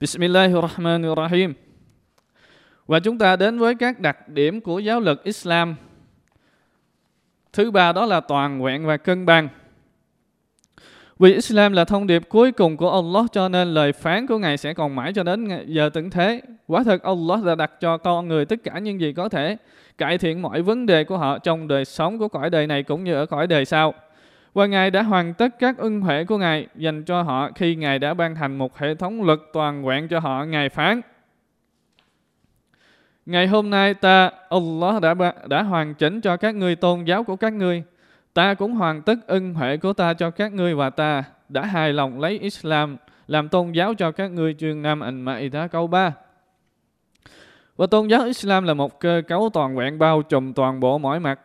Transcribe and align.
Bismillahirrahmanirrahim. 0.00 1.54
Và 2.86 3.00
chúng 3.00 3.18
ta 3.18 3.36
đến 3.36 3.58
với 3.58 3.74
các 3.74 4.00
đặc 4.00 4.28
điểm 4.28 4.60
của 4.60 4.78
giáo 4.78 5.00
lực 5.00 5.24
Islam. 5.24 5.76
Thứ 7.52 7.70
ba 7.70 7.92
đó 7.92 8.06
là 8.06 8.20
toàn 8.20 8.62
vẹn 8.62 8.86
và 8.86 8.96
cân 8.96 9.26
bằng. 9.26 9.48
Vì 11.18 11.34
Islam 11.34 11.72
là 11.72 11.84
thông 11.84 12.06
điệp 12.06 12.22
cuối 12.28 12.52
cùng 12.52 12.76
của 12.76 12.90
Allah, 12.90 13.24
cho 13.32 13.48
nên 13.48 13.74
lời 13.74 13.92
phán 13.92 14.26
của 14.26 14.38
Ngài 14.38 14.56
sẽ 14.56 14.74
còn 14.74 14.96
mãi 14.96 15.12
cho 15.12 15.22
đến 15.22 15.48
giờ 15.66 15.90
tận 15.94 16.10
thế. 16.10 16.40
Quả 16.66 16.84
thật, 16.84 17.02
Allah 17.02 17.44
đã 17.44 17.54
đặt 17.54 17.72
cho 17.80 17.96
con 17.96 18.28
người 18.28 18.44
tất 18.44 18.56
cả 18.64 18.78
những 18.78 19.00
gì 19.00 19.12
có 19.12 19.28
thể 19.28 19.56
cải 19.98 20.18
thiện 20.18 20.42
mọi 20.42 20.62
vấn 20.62 20.86
đề 20.86 21.04
của 21.04 21.18
họ 21.18 21.38
trong 21.38 21.68
đời 21.68 21.84
sống 21.84 22.18
của 22.18 22.28
cõi 22.28 22.50
đời 22.50 22.66
này 22.66 22.82
cũng 22.82 23.04
như 23.04 23.14
ở 23.14 23.26
cõi 23.26 23.46
đời 23.46 23.64
sau. 23.64 23.94
Và 24.58 24.66
Ngài 24.66 24.90
đã 24.90 25.02
hoàn 25.02 25.34
tất 25.34 25.58
các 25.58 25.78
ân 25.78 26.00
huệ 26.00 26.24
của 26.24 26.38
Ngài 26.38 26.66
dành 26.74 27.04
cho 27.04 27.22
họ 27.22 27.50
khi 27.54 27.74
Ngài 27.74 27.98
đã 27.98 28.14
ban 28.14 28.34
hành 28.34 28.58
một 28.58 28.78
hệ 28.78 28.94
thống 28.94 29.22
luật 29.22 29.38
toàn 29.52 29.84
vẹn 29.84 30.08
cho 30.08 30.20
họ. 30.20 30.44
Ngài 30.44 30.68
phán, 30.68 31.00
Ngày 33.26 33.46
hôm 33.46 33.70
nay 33.70 33.94
ta, 33.94 34.30
Allah 34.50 35.02
đã 35.02 35.14
đã 35.46 35.62
hoàn 35.62 35.94
chỉnh 35.94 36.20
cho 36.20 36.36
các 36.36 36.54
ngươi 36.54 36.76
tôn 36.76 37.04
giáo 37.04 37.24
của 37.24 37.36
các 37.36 37.52
ngươi. 37.52 37.82
Ta 38.34 38.54
cũng 38.54 38.72
hoàn 38.72 39.02
tất 39.02 39.26
ân 39.26 39.54
huệ 39.54 39.76
của 39.76 39.92
ta 39.92 40.14
cho 40.14 40.30
các 40.30 40.52
ngươi 40.52 40.74
và 40.74 40.90
ta 40.90 41.24
đã 41.48 41.64
hài 41.64 41.92
lòng 41.92 42.20
lấy 42.20 42.38
Islam 42.38 42.96
làm 43.26 43.48
tôn 43.48 43.72
giáo 43.72 43.94
cho 43.94 44.12
các 44.12 44.30
ngươi 44.30 44.54
chương 44.58 44.82
nam 44.82 45.00
ảnh 45.00 45.22
mại 45.22 45.50
câu 45.72 45.86
3. 45.86 46.12
Và 47.76 47.86
tôn 47.86 48.08
giáo 48.08 48.24
Islam 48.24 48.64
là 48.64 48.74
một 48.74 49.00
cơ 49.00 49.22
cấu 49.28 49.50
toàn 49.52 49.76
vẹn 49.76 49.98
bao 49.98 50.22
trùm 50.22 50.52
toàn 50.52 50.80
bộ 50.80 50.98
mọi 50.98 51.20
mặt 51.20 51.40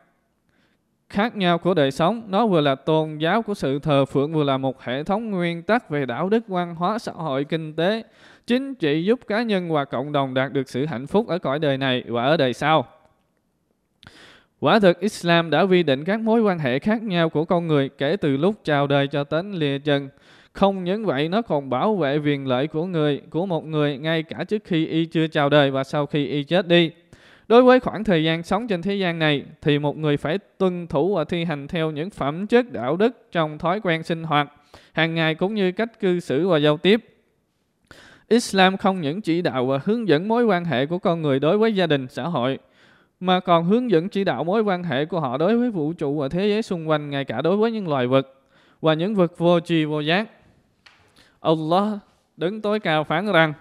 khác 1.09 1.35
nhau 1.35 1.57
của 1.57 1.73
đời 1.73 1.91
sống. 1.91 2.23
Nó 2.27 2.47
vừa 2.47 2.61
là 2.61 2.75
tôn 2.75 3.17
giáo 3.17 3.41
của 3.41 3.53
sự 3.53 3.79
thờ 3.79 4.05
phượng, 4.05 4.33
vừa 4.33 4.43
là 4.43 4.57
một 4.57 4.81
hệ 4.81 5.03
thống 5.03 5.31
nguyên 5.31 5.63
tắc 5.63 5.89
về 5.89 6.05
đạo 6.05 6.29
đức, 6.29 6.47
văn 6.47 6.75
hóa, 6.75 6.99
xã 6.99 7.11
hội, 7.11 7.43
kinh 7.43 7.73
tế, 7.73 8.03
chính 8.47 8.75
trị 8.75 9.03
giúp 9.03 9.19
cá 9.27 9.43
nhân 9.43 9.71
và 9.71 9.85
cộng 9.85 10.11
đồng 10.11 10.33
đạt 10.33 10.53
được 10.53 10.69
sự 10.69 10.85
hạnh 10.85 11.07
phúc 11.07 11.27
ở 11.27 11.37
cõi 11.37 11.59
đời 11.59 11.77
này 11.77 12.03
và 12.07 12.23
ở 12.23 12.37
đời 12.37 12.53
sau. 12.53 12.85
Quả 14.59 14.79
thực 14.79 14.99
Islam 14.99 15.49
đã 15.49 15.65
vi 15.65 15.83
định 15.83 16.03
các 16.03 16.19
mối 16.19 16.41
quan 16.41 16.59
hệ 16.59 16.79
khác 16.79 17.03
nhau 17.03 17.29
của 17.29 17.45
con 17.45 17.67
người 17.67 17.89
kể 17.89 18.17
từ 18.17 18.37
lúc 18.37 18.55
chào 18.63 18.87
đời 18.87 19.07
cho 19.07 19.23
đến 19.31 19.51
lìa 19.51 19.79
chân. 19.79 20.09
Không 20.53 20.83
những 20.83 21.05
vậy, 21.05 21.29
nó 21.29 21.41
còn 21.41 21.69
bảo 21.69 21.95
vệ 21.95 22.17
quyền 22.17 22.47
lợi 22.47 22.67
của 22.67 22.85
người, 22.85 23.21
của 23.29 23.45
một 23.45 23.65
người 23.65 23.97
ngay 23.97 24.23
cả 24.23 24.43
trước 24.43 24.63
khi 24.65 24.87
y 24.87 25.05
chưa 25.05 25.27
chào 25.27 25.49
đời 25.49 25.71
và 25.71 25.83
sau 25.83 26.05
khi 26.05 26.27
y 26.27 26.43
chết 26.43 26.67
đi. 26.67 26.91
Đối 27.53 27.63
với 27.63 27.79
khoảng 27.79 28.03
thời 28.03 28.23
gian 28.23 28.43
sống 28.43 28.67
trên 28.67 28.81
thế 28.81 28.95
gian 28.95 29.19
này 29.19 29.45
thì 29.61 29.79
một 29.79 29.97
người 29.97 30.17
phải 30.17 30.37
tuân 30.37 30.87
thủ 30.87 31.15
và 31.15 31.23
thi 31.23 31.45
hành 31.45 31.67
theo 31.67 31.91
những 31.91 32.09
phẩm 32.09 32.47
chất 32.47 32.71
đạo 32.71 32.97
đức 32.97 33.27
trong 33.31 33.57
thói 33.57 33.79
quen 33.83 34.03
sinh 34.03 34.23
hoạt 34.23 34.51
hàng 34.93 35.15
ngày 35.15 35.35
cũng 35.35 35.53
như 35.53 35.71
cách 35.71 35.99
cư 35.99 36.19
xử 36.19 36.47
và 36.47 36.57
giao 36.57 36.77
tiếp. 36.77 37.05
Islam 38.27 38.77
không 38.77 39.01
những 39.01 39.21
chỉ 39.21 39.41
đạo 39.41 39.65
và 39.65 39.79
hướng 39.83 40.07
dẫn 40.07 40.27
mối 40.27 40.45
quan 40.45 40.65
hệ 40.65 40.85
của 40.85 40.97
con 40.97 41.21
người 41.21 41.39
đối 41.39 41.57
với 41.57 41.75
gia 41.75 41.87
đình, 41.87 42.07
xã 42.09 42.23
hội, 42.23 42.59
mà 43.19 43.39
còn 43.39 43.65
hướng 43.65 43.91
dẫn 43.91 44.09
chỉ 44.09 44.23
đạo 44.23 44.43
mối 44.43 44.61
quan 44.61 44.83
hệ 44.83 45.05
của 45.05 45.19
họ 45.19 45.37
đối 45.37 45.57
với 45.57 45.71
vũ 45.71 45.93
trụ 45.93 46.19
và 46.19 46.29
thế 46.29 46.47
giới 46.47 46.61
xung 46.61 46.89
quanh, 46.89 47.09
ngay 47.09 47.25
cả 47.25 47.41
đối 47.41 47.57
với 47.57 47.71
những 47.71 47.87
loài 47.87 48.07
vật 48.07 48.33
và 48.81 48.93
những 48.93 49.15
vật 49.15 49.37
vô 49.37 49.59
tri 49.59 49.85
vô 49.85 49.99
giác. 49.99 50.29
Allah 51.39 51.87
đứng 52.37 52.61
tối 52.61 52.79
cao 52.79 53.03
phán 53.03 53.31
rằng 53.31 53.53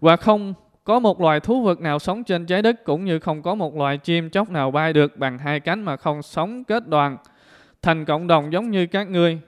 và 0.00 0.16
không 0.16 0.54
có 0.90 0.98
một 0.98 1.20
loài 1.20 1.40
thú 1.40 1.62
vật 1.62 1.80
nào 1.80 1.98
sống 1.98 2.24
trên 2.24 2.46
trái 2.46 2.62
đất 2.62 2.84
cũng 2.84 3.04
như 3.04 3.18
không 3.18 3.42
có 3.42 3.54
một 3.54 3.76
loài 3.76 3.98
chim 3.98 4.30
chóc 4.30 4.50
nào 4.50 4.70
bay 4.70 4.92
được 4.92 5.16
bằng 5.16 5.38
hai 5.38 5.60
cánh 5.60 5.82
mà 5.82 5.96
không 5.96 6.22
sống 6.22 6.64
kết 6.64 6.88
đoàn 6.88 7.16
thành 7.82 8.04
cộng 8.04 8.26
đồng 8.26 8.52
giống 8.52 8.70
như 8.70 8.86
các 8.86 9.10
ngươi. 9.10 9.38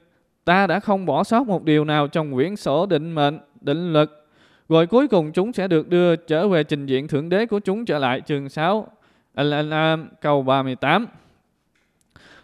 Ta 0.45 0.67
đã 0.67 0.81
không 0.81 1.07
bỏ 1.07 1.25
sót 1.25 1.47
một 1.47 1.65
điều 1.65 1.84
nào 1.84 2.09
trong 2.09 2.33
quyển 2.33 2.57
sổ 2.57 2.87
định 2.87 3.15
mệnh, 3.15 3.39
định 3.61 3.93
lực. 3.93 4.27
Rồi 4.69 4.87
cuối 4.87 5.09
cùng 5.09 5.33
chúng 5.33 5.53
sẽ 5.53 5.69
được 5.69 5.89
đưa 5.89 6.17
trở 6.17 6.49
về 6.49 6.65
trình 6.65 6.87
diện 6.87 7.09
thượng 7.09 7.29
đế 7.29 7.47
của 7.47 7.59
chúng 7.59 7.84
trở 7.84 7.99
lại 7.99 8.21
chương 8.27 8.49
6. 8.49 8.87
Al-An'am 9.34 10.05
câu 10.21 10.43
38. 10.43 11.06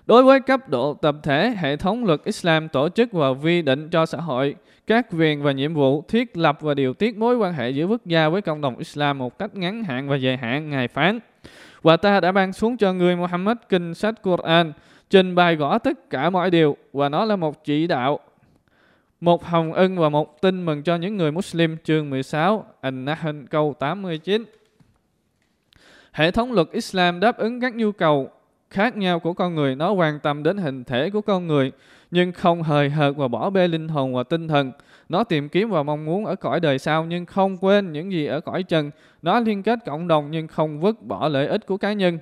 Đối 0.08 0.22
với 0.22 0.40
cấp 0.40 0.68
độ 0.68 0.94
tập 0.94 1.16
thể, 1.22 1.54
hệ 1.58 1.76
thống 1.76 2.04
luật 2.04 2.20
Islam 2.24 2.68
tổ 2.68 2.88
chức 2.88 3.12
và 3.12 3.32
vi 3.32 3.62
định 3.62 3.88
cho 3.90 4.06
xã 4.06 4.18
hội 4.18 4.56
các 4.86 5.06
quyền 5.18 5.42
và 5.42 5.52
nhiệm 5.52 5.74
vụ 5.74 6.04
thiết 6.08 6.36
lập 6.36 6.58
và 6.60 6.74
điều 6.74 6.94
tiết 6.94 7.16
mối 7.16 7.36
quan 7.36 7.52
hệ 7.52 7.70
giữa 7.70 7.84
quốc 7.84 8.06
gia 8.06 8.28
với 8.28 8.42
cộng 8.42 8.60
đồng 8.60 8.78
Islam 8.78 9.18
một 9.18 9.38
cách 9.38 9.54
ngắn 9.54 9.84
hạn 9.84 10.08
và 10.08 10.16
dài 10.16 10.36
hạn 10.36 10.70
Ngài 10.70 10.88
phán. 10.88 11.18
Và 11.82 11.96
ta 11.96 12.20
đã 12.20 12.32
ban 12.32 12.52
xuống 12.52 12.76
cho 12.76 12.92
người 12.92 13.16
Muhammad 13.16 13.56
kinh 13.68 13.94
sách 13.94 14.22
Quran 14.22 14.72
trình 15.10 15.34
bày 15.34 15.56
rõ 15.56 15.78
tất 15.78 16.10
cả 16.10 16.30
mọi 16.30 16.50
điều 16.50 16.76
và 16.92 17.08
nó 17.08 17.24
là 17.24 17.36
một 17.36 17.64
chỉ 17.64 17.86
đạo 17.86 18.20
một 19.20 19.44
hồng 19.44 19.72
ân 19.72 19.98
và 19.98 20.08
một 20.08 20.40
tin 20.40 20.64
mừng 20.64 20.82
cho 20.82 20.96
những 20.96 21.16
người 21.16 21.32
Muslim 21.32 21.76
chương 21.84 22.10
16 22.10 22.66
An-Nahl 22.80 23.36
câu 23.50 23.74
89 23.78 24.44
Hệ 26.12 26.30
thống 26.30 26.52
luật 26.52 26.68
Islam 26.72 27.20
đáp 27.20 27.38
ứng 27.38 27.60
các 27.60 27.74
nhu 27.74 27.92
cầu 27.92 28.30
khác 28.70 28.96
nhau 28.96 29.20
của 29.20 29.32
con 29.32 29.54
người, 29.54 29.76
nó 29.76 29.92
quan 29.92 30.20
tâm 30.20 30.42
đến 30.42 30.56
hình 30.56 30.84
thể 30.84 31.10
của 31.10 31.20
con 31.20 31.46
người, 31.46 31.72
nhưng 32.10 32.32
không 32.32 32.62
hời 32.62 32.90
hợt 32.90 33.16
và 33.16 33.28
bỏ 33.28 33.50
bê 33.50 33.68
linh 33.68 33.88
hồn 33.88 34.14
và 34.14 34.22
tinh 34.22 34.48
thần. 34.48 34.72
Nó 35.08 35.24
tìm 35.24 35.48
kiếm 35.48 35.70
và 35.70 35.82
mong 35.82 36.04
muốn 36.04 36.26
ở 36.26 36.36
cõi 36.36 36.60
đời 36.60 36.78
sau, 36.78 37.04
nhưng 37.04 37.26
không 37.26 37.56
quên 37.56 37.92
những 37.92 38.12
gì 38.12 38.26
ở 38.26 38.40
cõi 38.40 38.62
trần. 38.62 38.90
Nó 39.22 39.40
liên 39.40 39.62
kết 39.62 39.78
cộng 39.86 40.08
đồng, 40.08 40.30
nhưng 40.30 40.48
không 40.48 40.80
vứt 40.80 41.02
bỏ 41.02 41.28
lợi 41.28 41.46
ích 41.46 41.66
của 41.66 41.76
cá 41.76 41.92
nhân. 41.92 42.18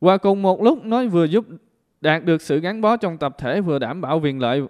Và 0.00 0.16
cùng 0.16 0.42
một 0.42 0.62
lúc, 0.62 0.84
nó 0.84 1.04
vừa 1.06 1.24
giúp 1.24 1.44
đạt 2.00 2.24
được 2.24 2.42
sự 2.42 2.60
gắn 2.60 2.80
bó 2.80 2.96
trong 2.96 3.18
tập 3.18 3.34
thể, 3.38 3.60
vừa 3.60 3.78
đảm 3.78 4.00
bảo 4.00 4.20
quyền 4.20 4.40
lợi, 4.40 4.62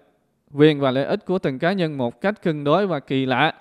quyền 0.55 0.81
và 0.81 0.91
lợi 0.91 1.05
ích 1.05 1.27
của 1.27 1.39
từng 1.39 1.59
cá 1.59 1.73
nhân 1.73 1.99
một 1.99 2.21
cách 2.21 2.43
cân 2.43 2.65
đối 2.65 2.87
và 2.87 3.01
kỳ 3.01 3.27
lạ. 3.27 3.53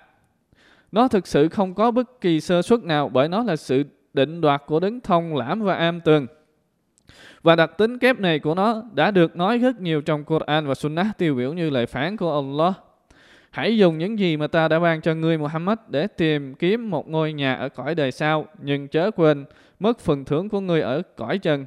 Nó 0.91 1.07
thực 1.07 1.27
sự 1.27 1.47
không 1.47 1.73
có 1.73 1.91
bất 1.91 2.21
kỳ 2.21 2.39
sơ 2.39 2.61
suất 2.61 2.83
nào, 2.83 3.09
bởi 3.09 3.29
nó 3.29 3.43
là 3.43 3.55
sự 3.55 3.83
định 4.13 4.41
đoạt 4.41 4.63
của 4.65 4.79
đấng 4.79 4.99
thông 4.99 5.35
lãm 5.35 5.61
và 5.61 5.75
am 5.75 6.01
tường 6.01 6.27
và 7.43 7.55
đặc 7.55 7.77
tính 7.77 7.97
kép 7.97 8.19
này 8.19 8.39
của 8.39 8.55
nó 8.55 8.83
đã 8.93 9.11
được 9.11 9.35
nói 9.35 9.57
rất 9.57 9.81
nhiều 9.81 10.01
trong 10.01 10.23
Quran 10.23 10.67
và 10.67 10.75
Sunnah 10.75 11.17
tiêu 11.17 11.35
biểu 11.35 11.53
như 11.53 11.69
lời 11.69 11.85
phán 11.85 12.17
của 12.17 12.35
Allah. 12.35 12.73
Hãy 13.51 13.77
dùng 13.77 13.97
những 13.97 14.19
gì 14.19 14.37
mà 14.37 14.47
ta 14.47 14.67
đã 14.67 14.79
ban 14.79 15.01
cho 15.01 15.13
ngươi 15.13 15.37
Muhammad 15.37 15.77
để 15.87 16.07
tìm 16.07 16.55
kiếm 16.55 16.89
một 16.89 17.09
ngôi 17.09 17.33
nhà 17.33 17.53
ở 17.53 17.69
cõi 17.69 17.95
đời 17.95 18.11
sau, 18.11 18.45
nhưng 18.61 18.87
chớ 18.87 19.11
quên 19.11 19.45
mất 19.79 19.99
phần 19.99 20.25
thưởng 20.25 20.49
của 20.49 20.59
ngươi 20.59 20.81
ở 20.81 21.01
cõi 21.15 21.37
trần. 21.37 21.65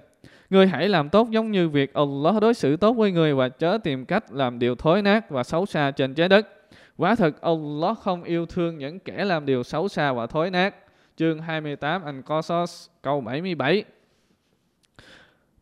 Ngươi 0.50 0.66
hãy 0.66 0.88
làm 0.88 1.08
tốt 1.08 1.28
giống 1.30 1.50
như 1.50 1.68
việc 1.68 1.94
Allah 1.94 2.42
đối 2.42 2.54
xử 2.54 2.76
tốt 2.76 2.92
với 2.92 3.12
ngươi 3.12 3.34
và 3.34 3.48
chớ 3.48 3.78
tìm 3.84 4.04
cách 4.04 4.32
làm 4.32 4.58
điều 4.58 4.74
thối 4.74 5.02
nát 5.02 5.30
và 5.30 5.42
xấu 5.42 5.66
xa 5.66 5.90
trên 5.90 6.14
trái 6.14 6.28
đất. 6.28 6.48
Quả 6.96 7.14
thật 7.14 7.40
Allah 7.40 7.98
không 7.98 8.24
yêu 8.24 8.46
thương 8.46 8.78
những 8.78 8.98
kẻ 8.98 9.24
làm 9.24 9.46
điều 9.46 9.62
xấu 9.62 9.88
xa 9.88 10.12
và 10.12 10.26
thối 10.26 10.50
nát. 10.50 10.74
Chương 11.16 11.40
28 11.40 12.02
An-Qasas 12.04 12.88
câu 13.02 13.20
77 13.20 13.84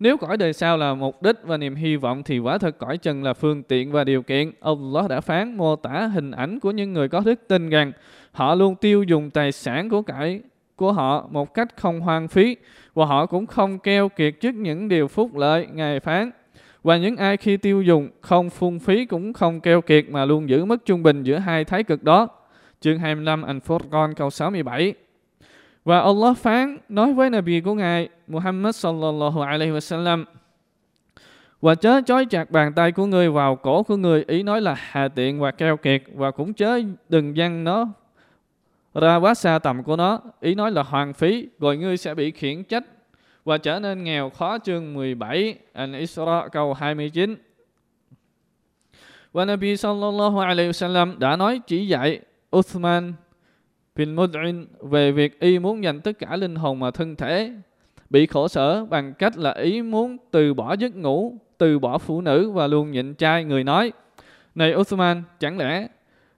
nếu 0.02 0.16
cõi 0.16 0.36
đời 0.36 0.52
sau 0.52 0.76
là 0.76 0.94
mục 0.94 1.22
đích 1.22 1.36
và 1.42 1.56
niềm 1.56 1.74
hy 1.74 1.96
vọng 1.96 2.22
thì 2.22 2.38
quả 2.38 2.58
thật 2.58 2.78
cõi 2.78 2.98
trần 2.98 3.22
là 3.22 3.34
phương 3.34 3.62
tiện 3.62 3.92
và 3.92 4.04
điều 4.04 4.22
kiện. 4.22 4.50
Allah 4.60 5.08
đã 5.08 5.20
phán 5.20 5.56
mô 5.56 5.76
tả 5.76 6.10
hình 6.14 6.30
ảnh 6.30 6.60
của 6.60 6.70
những 6.70 6.92
người 6.92 7.08
có 7.08 7.20
đức 7.24 7.40
tin 7.48 7.70
rằng 7.70 7.92
họ 8.32 8.54
luôn 8.54 8.74
tiêu 8.74 9.02
dùng 9.02 9.30
tài 9.30 9.52
sản 9.52 9.88
của 9.88 10.02
cải, 10.02 10.40
của 10.76 10.92
họ 10.92 11.28
một 11.30 11.54
cách 11.54 11.76
không 11.76 12.00
hoang 12.00 12.28
phí 12.28 12.56
và 12.94 13.06
họ 13.06 13.26
cũng 13.26 13.46
không 13.46 13.78
keo 13.78 14.08
kiệt 14.08 14.34
trước 14.40 14.54
những 14.54 14.88
điều 14.88 15.08
phúc 15.08 15.36
lợi 15.36 15.66
ngài 15.72 16.00
phán 16.00 16.30
và 16.82 16.96
những 16.96 17.16
ai 17.16 17.36
khi 17.36 17.56
tiêu 17.56 17.82
dùng 17.82 18.08
không 18.20 18.50
phung 18.50 18.78
phí 18.78 19.06
cũng 19.06 19.32
không 19.32 19.60
keo 19.60 19.80
kiệt 19.80 20.04
mà 20.10 20.24
luôn 20.24 20.48
giữ 20.48 20.64
mức 20.64 20.86
trung 20.86 21.02
bình 21.02 21.22
giữa 21.22 21.38
hai 21.38 21.64
thái 21.64 21.82
cực 21.82 22.02
đó. 22.02 22.28
Chương 22.80 22.98
25 22.98 23.44
Al-Furqan, 23.44 24.14
câu 24.14 24.30
67 24.30 24.94
và 25.84 26.00
Allah 26.00 26.37
phán, 26.37 26.78
nói 26.88 27.12
với 27.12 27.31
Nabi 27.31 27.60
của 27.60 27.75
Ngài 27.75 28.09
Muhammad 28.26 28.76
sallallahu 28.76 29.41
alaihi 29.41 29.72
wasallam, 29.72 30.25
và 31.60 31.75
chớ 31.75 32.00
chói 32.06 32.25
chặt 32.25 32.50
bàn 32.50 32.72
tay 32.72 32.93
của 32.93 33.06
người 33.06 33.31
vào 33.31 33.56
cổ 33.56 33.82
của 33.82 33.97
người, 33.97 34.25
ý 34.28 34.43
nói 34.43 34.60
là 34.60 34.75
hà 34.78 35.09
tiện 35.09 35.41
và 35.41 35.50
keo 35.50 35.76
kiệt, 35.76 36.03
và 36.15 36.31
cũng 36.31 36.55
chớ 36.55 36.81
đừng 37.08 37.34
dăng 37.37 37.64
nó 37.64 37.88
ra 38.94 39.17
quá 39.17 39.34
xa 39.34 39.58
tầm 39.58 39.82
của 39.82 39.96
nó, 39.96 40.20
ý 40.40 40.55
nói 40.55 40.70
là 40.70 40.82
hoàng 40.82 41.12
phí, 41.12 41.49
rồi 41.58 41.76
ngươi 41.76 41.96
sẽ 41.96 42.14
bị 42.14 42.31
khiển 42.31 42.64
trách 42.64 42.85
và 43.44 43.58
trở 43.58 43.81
nên 43.81 44.05
nghèo 44.05 44.31
khó 44.31 44.58
chương 44.58 44.94
17 44.94 45.58
An 45.73 45.93
Isra 45.93 46.49
câu 46.52 46.75
29 46.75 47.37
và 49.32 49.44
Nabi 49.44 49.76
sallallahu 49.76 50.38
alaihi 50.38 50.70
wasallam 50.70 51.19
đã 51.19 51.37
nói 51.37 51.61
chỉ 51.67 51.87
dạy 51.87 52.20
Uthman 52.56 53.12
bin 53.94 54.16
Mud'in 54.16 54.66
về 54.80 55.12
việc 55.12 55.40
y 55.40 55.58
muốn 55.58 55.84
dành 55.84 56.00
tất 56.00 56.18
cả 56.18 56.36
linh 56.36 56.54
hồn 56.54 56.80
và 56.80 56.90
thân 56.90 57.16
thể 57.16 57.52
bị 58.10 58.26
khổ 58.26 58.48
sở 58.48 58.84
bằng 58.84 59.14
cách 59.14 59.38
là 59.38 59.52
ý 59.52 59.82
muốn 59.82 60.16
từ 60.30 60.54
bỏ 60.54 60.72
giấc 60.78 60.96
ngủ, 60.96 61.36
từ 61.58 61.78
bỏ 61.78 61.98
phụ 61.98 62.20
nữ 62.20 62.50
và 62.50 62.66
luôn 62.66 62.90
nhịn 62.90 63.14
trai 63.14 63.44
người 63.44 63.64
nói 63.64 63.92
Này 64.54 64.74
Uthman, 64.74 65.22
chẳng 65.40 65.58
lẽ 65.58 65.88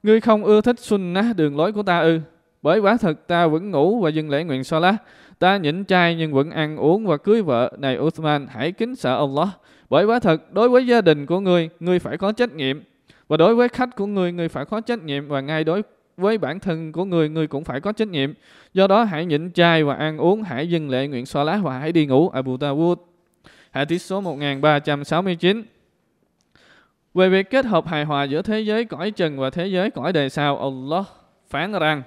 ngươi 0.03 0.21
không 0.21 0.45
ưa 0.45 0.61
thích 0.61 0.81
sunnah 0.81 1.37
đường 1.37 1.57
lối 1.57 1.73
của 1.73 1.83
ta 1.83 2.01
ư? 2.01 2.21
Bởi 2.63 2.79
quả 2.79 2.97
thật 2.97 3.27
ta 3.27 3.47
vẫn 3.47 3.71
ngủ 3.71 4.01
và 4.01 4.11
dừng 4.11 4.31
lễ 4.31 4.45
nguyện 4.45 4.65
Salah. 4.65 4.95
Ta 5.39 5.57
nhịn 5.57 5.85
trai 5.85 6.15
nhưng 6.15 6.33
vẫn 6.33 6.51
ăn 6.51 6.77
uống 6.77 7.07
và 7.07 7.17
cưới 7.17 7.43
vợ. 7.43 7.77
Này 7.79 7.99
Uthman, 7.99 8.47
hãy 8.51 8.73
kính 8.73 8.97
sợ 8.97 9.17
Allah. 9.17 9.49
Bởi 9.91 10.05
quả 10.05 10.19
thật, 10.19 10.53
đối 10.53 10.69
với 10.69 10.87
gia 10.87 11.01
đình 11.01 11.27
của 11.27 11.41
ngươi, 11.41 11.69
ngươi 11.81 11.99
phải 11.99 12.17
có 12.17 12.33
trách 12.33 12.55
nhiệm. 12.55 12.81
Và 13.29 13.37
đối 13.37 13.55
với 13.55 13.69
khách 13.69 13.97
của 13.97 14.07
ngươi 14.07 14.33
ngươi 14.33 14.49
phải 14.49 14.65
có 14.65 14.81
trách 14.81 15.03
nhiệm 15.03 15.29
và 15.29 15.41
ngay 15.41 15.65
đối 15.65 15.83
với 16.17 16.39
bản 16.39 16.61
thân 16.61 16.93
của 16.93 17.05
người, 17.05 17.29
người 17.29 17.47
cũng 17.47 17.65
phải 17.65 17.81
có 17.81 17.93
trách 17.93 18.09
nhiệm. 18.09 18.33
Do 18.75 18.87
đó 18.87 19.05
hãy 19.05 19.27
nhịn 19.27 19.53
chay 19.53 19.85
và 19.85 19.95
ăn 19.95 20.19
uống, 20.19 20.43
hãy 20.43 20.69
dừng 20.69 20.91
lệ 20.91 21.07
nguyện 21.07 21.27
xoa 21.27 21.45
lá 21.45 21.57
và 21.63 21.79
hãy 21.79 21.93
đi 21.93 22.07
ngủ. 22.07 22.29
Abu 22.29 22.57
Dawud. 22.57 22.97
Hadith 23.71 24.03
số 24.03 24.21
1369. 24.21 25.63
Về 27.15 27.29
việc 27.29 27.51
kết 27.51 27.65
hợp 27.65 27.87
hài 27.87 28.05
hòa 28.05 28.25
giữa 28.25 28.43
thế 28.43 28.61
giới 28.61 28.85
cõi 28.85 29.11
trần 29.11 29.39
và 29.39 29.51
thế 29.51 29.67
giới 29.67 29.91
cõi 29.91 30.13
đời 30.13 30.31
sau, 30.31 30.59
Allah 30.59 31.07
phán 31.51 31.73
rằng 31.73 32.03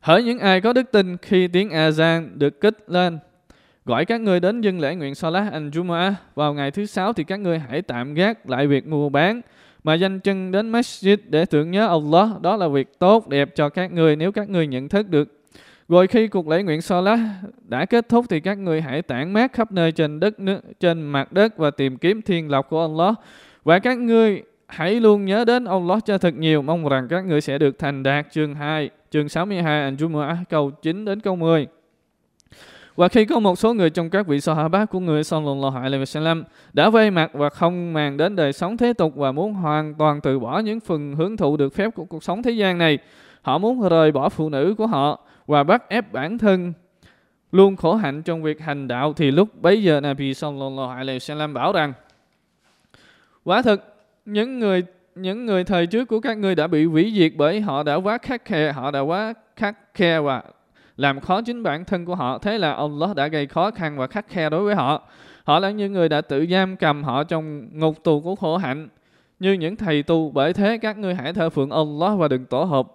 Hỡi 0.00 0.22
những 0.22 0.38
ai 0.38 0.60
có 0.60 0.72
đức 0.72 0.92
tin 0.92 1.16
khi 1.16 1.48
tiếng 1.48 1.68
Azan 1.68 2.38
được 2.38 2.60
kích 2.60 2.76
lên, 2.86 3.18
gọi 3.84 4.04
các 4.04 4.20
ngươi 4.20 4.40
đến 4.40 4.60
dân 4.60 4.80
lễ 4.80 4.94
nguyện 4.94 5.14
Salah 5.14 5.52
al-Jumu'ah 5.52 6.12
vào 6.34 6.54
ngày 6.54 6.70
thứ 6.70 6.86
sáu 6.86 7.12
thì 7.12 7.24
các 7.24 7.40
ngươi 7.40 7.58
hãy 7.58 7.82
tạm 7.82 8.14
gác 8.14 8.50
lại 8.50 8.66
việc 8.66 8.86
mua 8.86 9.08
bán 9.08 9.40
mà 9.86 9.94
danh 9.94 10.20
chân 10.20 10.52
đến 10.52 10.72
masjid 10.72 11.16
để 11.28 11.44
tưởng 11.44 11.70
nhớ 11.70 11.86
Allah 11.86 12.40
đó 12.40 12.56
là 12.56 12.68
việc 12.68 12.98
tốt 12.98 13.28
đẹp 13.28 13.54
cho 13.54 13.68
các 13.68 13.92
người 13.92 14.16
nếu 14.16 14.32
các 14.32 14.48
người 14.48 14.66
nhận 14.66 14.88
thức 14.88 15.08
được. 15.08 15.28
Rồi 15.88 16.06
khi 16.06 16.28
cuộc 16.28 16.48
lễ 16.48 16.62
nguyện 16.62 16.82
Salah 16.82 17.18
đã 17.68 17.84
kết 17.84 18.08
thúc 18.08 18.24
thì 18.28 18.40
các 18.40 18.58
người 18.58 18.80
hãy 18.80 19.02
tản 19.02 19.32
mát 19.32 19.52
khắp 19.52 19.72
nơi 19.72 19.92
trên 19.92 20.20
đất 20.20 20.40
nước, 20.40 20.60
trên 20.80 21.02
mặt 21.02 21.32
đất 21.32 21.56
và 21.56 21.70
tìm 21.70 21.96
kiếm 21.96 22.22
thiên 22.22 22.50
lộc 22.50 22.68
của 22.68 22.80
Allah. 22.80 23.14
Và 23.64 23.78
các 23.78 23.98
ngươi 23.98 24.42
hãy 24.66 25.00
luôn 25.00 25.24
nhớ 25.24 25.44
đến 25.44 25.64
Allah 25.64 26.04
cho 26.04 26.18
thật 26.18 26.34
nhiều. 26.34 26.62
Mong 26.62 26.88
rằng 26.88 27.08
các 27.08 27.20
người 27.20 27.40
sẽ 27.40 27.58
được 27.58 27.78
thành 27.78 28.02
đạt. 28.02 28.26
Chương 28.30 28.54
2 28.54 28.90
chương 29.10 29.28
62 29.28 29.92
Al-Jumu'ah 29.92 30.36
câu 30.48 30.70
9 30.70 31.04
đến 31.04 31.20
câu 31.20 31.36
10 31.36 31.66
và 32.96 33.08
khi 33.08 33.24
có 33.24 33.38
một 33.38 33.58
số 33.58 33.74
người 33.74 33.90
trong 33.90 34.10
các 34.10 34.26
vị 34.26 34.40
Sahaba 34.40 34.84
của 34.84 35.00
người 35.00 35.24
Sallallahu 35.24 35.78
Alaihi 35.78 36.04
Wasallam 36.04 36.42
đã 36.72 36.90
vây 36.90 37.10
mặt 37.10 37.30
và 37.32 37.48
không 37.50 37.92
màng 37.92 38.16
đến 38.16 38.36
đời 38.36 38.52
sống 38.52 38.76
thế 38.76 38.92
tục 38.92 39.16
và 39.16 39.32
muốn 39.32 39.54
hoàn 39.54 39.94
toàn 39.94 40.20
từ 40.20 40.38
bỏ 40.38 40.58
những 40.58 40.80
phần 40.80 41.14
hưởng 41.14 41.36
thụ 41.36 41.56
được 41.56 41.74
phép 41.74 41.90
của 41.94 42.04
cuộc 42.04 42.24
sống 42.24 42.42
thế 42.42 42.50
gian 42.50 42.78
này, 42.78 42.98
họ 43.42 43.58
muốn 43.58 43.88
rời 43.88 44.12
bỏ 44.12 44.28
phụ 44.28 44.48
nữ 44.48 44.74
của 44.78 44.86
họ 44.86 45.20
và 45.46 45.62
bắt 45.62 45.88
ép 45.88 46.12
bản 46.12 46.38
thân 46.38 46.72
luôn 47.52 47.76
khổ 47.76 47.94
hạnh 47.94 48.22
trong 48.22 48.42
việc 48.42 48.60
hành 48.60 48.88
đạo. 48.88 49.12
Thì 49.12 49.30
lúc 49.30 49.48
bấy 49.62 49.82
giờ 49.82 50.00
Nabi 50.00 50.34
Sallallahu 50.34 50.90
Alaihi 50.90 51.18
Wasallam 51.18 51.52
bảo 51.52 51.72
rằng 51.72 51.92
quả 53.44 53.62
thực 53.62 53.80
những 54.24 54.58
người 54.58 54.82
những 55.14 55.46
người 55.46 55.64
thời 55.64 55.86
trước 55.86 56.04
của 56.04 56.20
các 56.20 56.38
ngươi 56.38 56.54
đã 56.54 56.66
bị 56.66 56.84
hủy 56.84 57.12
diệt 57.16 57.32
bởi 57.36 57.60
họ 57.60 57.82
đã 57.82 57.94
quá 57.94 58.18
khắc 58.18 58.44
khe 58.44 58.72
họ 58.72 58.90
đã 58.90 59.00
quá 59.00 59.34
khắc 59.56 59.94
khe 59.94 60.20
và 60.20 60.42
làm 60.96 61.20
khó 61.20 61.42
chính 61.42 61.62
bản 61.62 61.84
thân 61.84 62.04
của 62.04 62.14
họ. 62.14 62.38
Thế 62.38 62.58
là 62.58 62.72
Allah 62.72 63.16
đã 63.16 63.26
gây 63.26 63.46
khó 63.46 63.70
khăn 63.70 63.98
và 63.98 64.06
khắc 64.06 64.28
khe 64.28 64.50
đối 64.50 64.62
với 64.64 64.74
họ. 64.74 65.02
Họ 65.44 65.58
là 65.58 65.70
những 65.70 65.92
người 65.92 66.08
đã 66.08 66.20
tự 66.20 66.46
giam 66.50 66.76
cầm 66.76 67.04
họ 67.04 67.24
trong 67.24 67.68
ngục 67.72 68.04
tù 68.04 68.20
của 68.20 68.36
khổ 68.36 68.56
hạnh 68.56 68.88
như 69.40 69.52
những 69.52 69.76
thầy 69.76 70.02
tu. 70.02 70.30
Bởi 70.30 70.52
thế 70.52 70.78
các 70.78 70.98
ngươi 70.98 71.14
hãy 71.14 71.32
thờ 71.32 71.50
phượng 71.50 71.70
Allah 71.70 72.18
và 72.18 72.28
đừng 72.28 72.44
tổ 72.44 72.64
hợp 72.64 72.86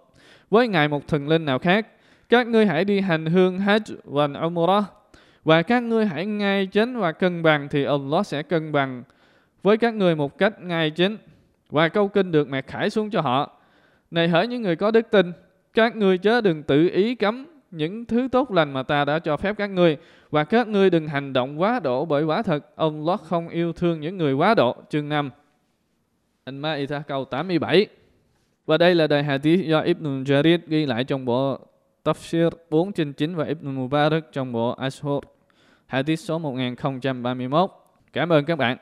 với 0.50 0.68
ngài 0.68 0.88
một 0.88 1.08
thần 1.08 1.28
linh 1.28 1.44
nào 1.44 1.58
khác. 1.58 1.86
Các 2.28 2.46
ngươi 2.46 2.66
hãy 2.66 2.84
đi 2.84 3.00
hành 3.00 3.26
hương 3.26 3.58
Hajj 3.58 3.96
và 4.04 4.28
Umrah 4.44 4.84
và 5.44 5.62
các 5.62 5.82
ngươi 5.82 6.06
hãy 6.06 6.26
ngay 6.26 6.66
chính 6.66 6.96
và 6.96 7.12
cân 7.12 7.42
bằng 7.42 7.68
thì 7.68 7.84
Allah 7.84 8.26
sẽ 8.26 8.42
cân 8.42 8.72
bằng 8.72 9.02
với 9.62 9.76
các 9.76 9.94
ngươi 9.94 10.16
một 10.16 10.38
cách 10.38 10.60
ngay 10.60 10.90
chính. 10.90 11.16
Và 11.70 11.88
câu 11.88 12.08
kinh 12.08 12.32
được 12.32 12.48
mẹ 12.48 12.62
khải 12.62 12.90
xuống 12.90 13.10
cho 13.10 13.20
họ. 13.20 13.50
Này 14.10 14.28
hỡi 14.28 14.46
những 14.46 14.62
người 14.62 14.76
có 14.76 14.90
đức 14.90 15.10
tin, 15.10 15.32
các 15.74 15.96
ngươi 15.96 16.18
chớ 16.18 16.40
đừng 16.40 16.62
tự 16.62 16.88
ý 16.88 17.14
cấm 17.14 17.46
những 17.72 18.04
thứ 18.04 18.28
tốt 18.32 18.50
lành 18.50 18.72
mà 18.72 18.82
ta 18.82 19.04
đã 19.04 19.18
cho 19.18 19.36
phép 19.36 19.56
các 19.58 19.70
ngươi. 19.70 19.96
Và 20.30 20.44
các 20.44 20.68
ngươi 20.68 20.90
đừng 20.90 21.08
hành 21.08 21.32
động 21.32 21.60
quá 21.60 21.80
độ 21.80 22.04
bởi 22.04 22.24
quả 22.24 22.42
thật, 22.42 22.66
ông 22.76 23.06
Lót 23.06 23.20
không 23.20 23.48
yêu 23.48 23.72
thương 23.72 24.00
những 24.00 24.16
người 24.16 24.32
quá 24.32 24.54
độ. 24.54 24.76
Chương 24.90 25.08
5 25.08 25.30
Al-Ma'idah 26.46 27.02
câu 27.02 27.24
87 27.24 27.86
và 28.66 28.78
đây 28.78 28.94
là 28.94 29.06
bài 29.06 29.24
hadith 29.24 29.66
do 29.66 29.80
Ibn 29.80 30.22
Jarir 30.22 30.58
ghi 30.66 30.86
lại 30.86 31.04
trong 31.04 31.24
bộ 31.24 31.58
Tafsir 32.04 32.50
4 32.70 32.92
trên 32.92 33.12
9 33.12 33.34
và 33.34 33.44
Ibn 33.44 33.70
Mubarak 33.70 34.24
trong 34.32 34.52
bộ 34.52 34.70
Ashur. 34.70 35.24
Hadith 35.86 36.18
số 36.20 36.38
1031 36.38 37.70
cảm 38.12 38.32
ơn 38.32 38.44
các 38.44 38.56
bạn. 38.56 38.76